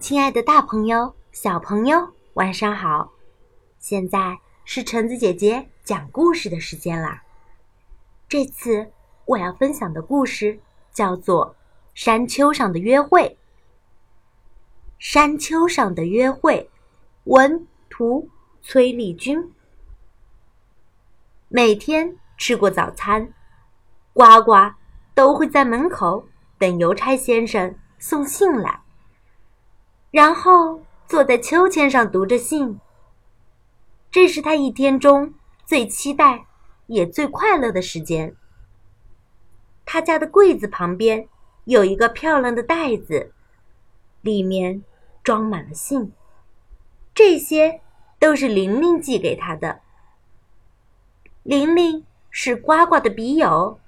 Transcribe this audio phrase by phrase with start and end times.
[0.00, 3.10] 亲爱的，大朋友、小朋友，晚上好！
[3.80, 7.24] 现在是橙子姐姐讲故事的时间啦。
[8.28, 8.92] 这次
[9.24, 10.60] 我要分享的故事
[10.92, 11.48] 叫做
[11.94, 13.22] 《山丘上的约会》。
[15.00, 16.70] 山丘上的约会，
[17.24, 18.30] 文图
[18.62, 19.52] 崔丽君。
[21.48, 23.34] 每天吃过早餐，
[24.12, 24.52] 呱呱
[25.12, 28.80] 都会在门口等邮差先生送信来。
[30.10, 32.80] 然后坐在秋千上读着信。
[34.10, 35.34] 这是他一天中
[35.66, 36.46] 最期待
[36.86, 38.34] 也最快乐的时间。
[39.84, 41.28] 他家的柜子旁边
[41.64, 43.32] 有一个漂亮的袋子，
[44.22, 44.82] 里面
[45.22, 46.12] 装满了信，
[47.14, 47.82] 这些
[48.18, 49.80] 都是玲玲寄给他的。
[51.42, 53.78] 玲玲是呱呱的笔友，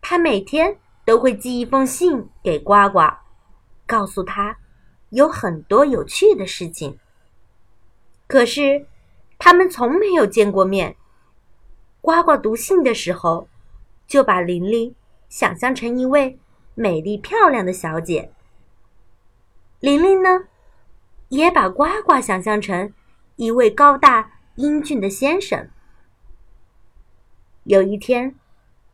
[0.00, 3.00] 他每天都会寄一封信给呱呱，
[3.86, 4.58] 告诉他。
[5.12, 6.98] 有很多有趣的事情，
[8.26, 8.86] 可是
[9.38, 10.96] 他们从没有见过面。
[12.00, 13.46] 呱呱读信的时候，
[14.06, 14.94] 就把玲玲
[15.28, 16.38] 想象成一位
[16.74, 18.32] 美丽漂亮的小姐。
[19.80, 20.46] 玲玲呢，
[21.28, 22.94] 也把呱呱想象成
[23.36, 25.68] 一位高大英俊的先生。
[27.64, 28.34] 有一天，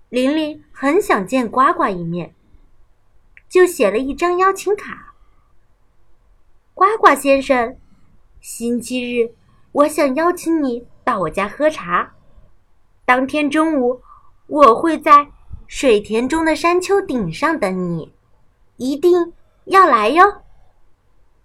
[0.09, 2.35] 玲玲很想见呱呱一面，
[3.49, 5.15] 就写了一张邀请卡。
[6.79, 7.77] 呱呱先生，
[8.41, 9.35] 星期日
[9.73, 12.15] 我想邀请你到我家喝茶。
[13.05, 14.01] 当天中午，
[14.47, 15.27] 我会在
[15.67, 18.15] 水田中的山丘顶上等你，
[18.77, 19.33] 一定
[19.65, 20.43] 要来哟。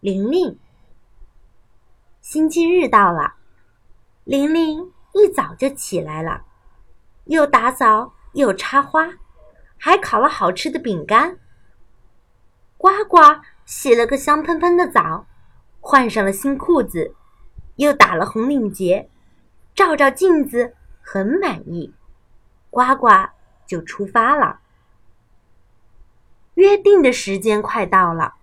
[0.01, 0.59] 玲玲。
[2.21, 3.33] 星期日到了，
[4.25, 6.43] 玲玲一早就起来了，
[7.23, 9.09] 又打扫又插花，
[9.79, 11.39] 还烤了好吃的饼干。
[12.77, 13.17] 呱呱。
[13.65, 15.25] 洗了个香喷喷的澡，
[15.79, 17.15] 换上了新裤子，
[17.75, 19.09] 又打了红领结，
[19.73, 21.93] 照照镜子，很满意。
[22.69, 23.07] 呱呱
[23.65, 24.59] 就出发了。
[26.55, 28.35] 约定的时间快到了，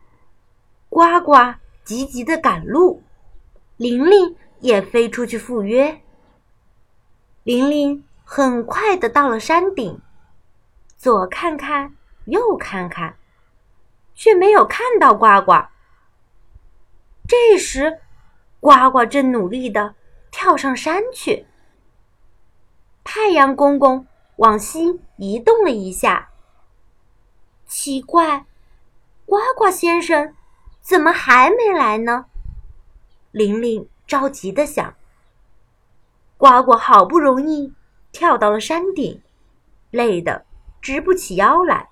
[0.88, 1.54] 呱呱
[1.84, 3.03] 急急的赶路，
[3.76, 6.00] 玲玲也飞出去赴约。
[7.42, 10.00] 玲玲很快的到了山顶，
[10.97, 11.94] 左看看，
[12.25, 13.16] 右看看。
[14.30, 15.66] 却没有看到呱呱。
[17.26, 17.98] 这时，
[18.60, 19.96] 呱呱正努力的
[20.30, 21.46] 跳上山去。
[23.02, 26.30] 太阳公公往西移动了一下。
[27.66, 28.46] 奇怪，
[29.26, 30.36] 呱呱先生
[30.80, 32.26] 怎么还没来呢？
[33.32, 34.94] 玲玲着急的想。
[36.36, 37.74] 呱呱好不容易
[38.12, 39.20] 跳到了山顶，
[39.91, 40.47] 累得
[40.80, 41.88] 直不起腰来。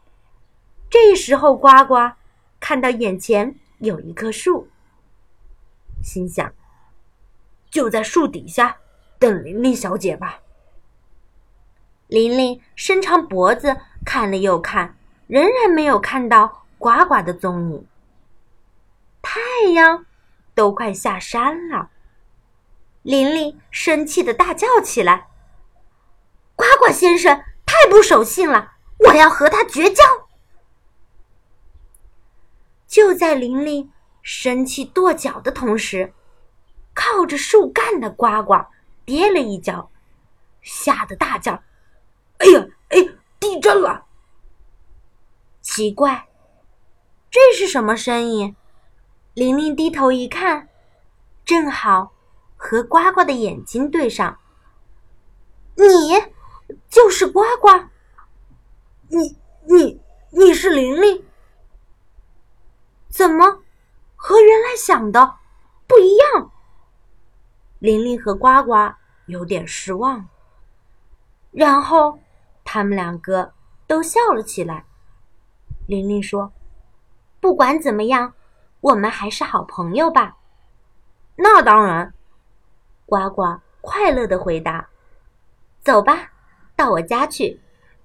[0.89, 2.13] 这时候，呱呱
[2.69, 4.69] 看到眼前有一棵树，
[6.03, 6.53] 心想
[7.73, 8.77] ：“就在树底下
[9.19, 10.41] 等玲玲小姐吧。”
[12.09, 13.75] 玲玲伸长脖子
[14.05, 14.99] 看了又看，
[15.29, 17.87] 仍然没有看到呱呱的踪影。
[19.23, 19.41] 太
[19.73, 20.05] 阳
[20.55, 21.89] 都快下山了，
[23.01, 25.29] 玲玲生气的大叫起来
[26.55, 30.05] ：“呱呱先生太不守信了，我要和他绝交！”
[32.89, 36.15] 就在玲玲生气跺脚的同时，
[36.95, 38.55] 靠着树干的呱呱
[39.05, 39.91] 跌了一跤，
[40.63, 41.63] 吓得大叫
[42.39, 43.07] ：“哎呀，哎，
[43.39, 44.07] 地震了！”
[45.61, 46.29] 奇怪，
[47.31, 48.57] 这是什么声音？
[49.35, 50.69] 玲玲低头一看，
[51.45, 52.15] 正好
[52.57, 54.39] 和呱呱的眼睛对上。
[55.77, 55.85] 你
[56.89, 57.69] 就是呱呱？
[59.09, 60.01] 你你
[60.31, 61.25] 你是玲玲？
[63.09, 63.63] 怎么
[64.17, 65.35] 和原来想的
[65.87, 66.51] 不一样？
[67.79, 68.73] 玲玲和呱呱
[69.27, 70.27] 有点失望，
[71.51, 72.19] 然后
[72.65, 73.53] 他们两个
[73.87, 74.87] 都笑了起来。
[75.87, 76.51] 玲玲说
[77.39, 78.33] ：“不管怎么样，
[78.81, 80.39] 我们还是好朋友吧。”
[81.37, 82.15] 那当然，
[83.05, 84.89] 呱呱快乐的回答
[85.85, 86.33] ：“走吧，
[86.75, 87.61] 到我家去，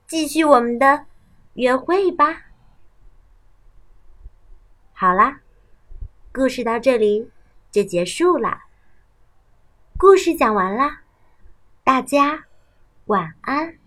[0.05, 1.05] 继续我们的
[1.53, 2.41] 约会吧。”
[4.91, 5.39] 好啦，
[6.33, 7.29] 故事到这里
[7.69, 8.63] 就结束了。
[9.99, 11.01] 故事讲完了，
[11.83, 12.45] 大家
[13.05, 13.82] 晚安。